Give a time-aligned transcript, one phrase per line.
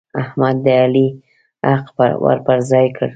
[0.21, 1.07] احمد د علي
[1.79, 1.87] حق
[2.23, 3.09] ور پر ځای کړ.